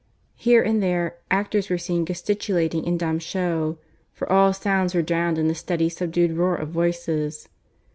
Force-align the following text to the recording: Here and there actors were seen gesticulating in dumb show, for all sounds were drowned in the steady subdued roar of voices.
Here 0.35 0.63
and 0.63 0.81
there 0.81 1.17
actors 1.29 1.69
were 1.69 1.77
seen 1.77 2.07
gesticulating 2.07 2.85
in 2.85 2.97
dumb 2.97 3.19
show, 3.19 3.77
for 4.13 4.27
all 4.31 4.51
sounds 4.51 4.95
were 4.95 5.03
drowned 5.03 5.37
in 5.37 5.47
the 5.47 5.53
steady 5.53 5.89
subdued 5.89 6.31
roar 6.33 6.55
of 6.55 6.69
voices. 6.69 7.47